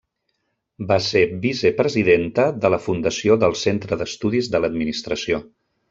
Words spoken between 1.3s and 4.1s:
vicepresidenta de la Fundació del Centre